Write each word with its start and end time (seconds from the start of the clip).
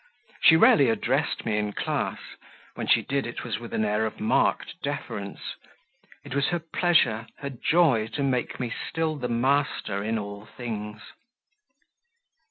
She 0.41 0.55
rarely 0.55 0.89
addressed 0.89 1.45
me 1.45 1.59
in 1.59 1.73
class; 1.73 2.17
when 2.73 2.87
she 2.87 3.03
did 3.03 3.27
it 3.27 3.43
was 3.43 3.59
with 3.59 3.71
an 3.71 3.85
air 3.85 4.07
of 4.07 4.19
marked 4.19 4.81
deference; 4.81 5.39
it 6.25 6.33
was 6.33 6.47
her 6.47 6.57
pleasure, 6.57 7.27
her 7.37 7.51
joy 7.51 8.07
to 8.13 8.23
make 8.23 8.59
me 8.59 8.73
still 8.89 9.15
the 9.15 9.29
master 9.29 10.03
in 10.03 10.17
all 10.17 10.47
things. 10.57 11.03